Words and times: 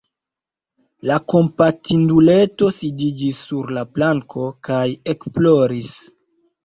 La 1.09 1.17
kompatinduleto 1.33 2.71
sidiĝis 2.79 3.43
sur 3.51 3.69
la 3.79 3.87
planko 3.99 4.47
kaj 4.69 4.83
ekploris. 5.15 5.93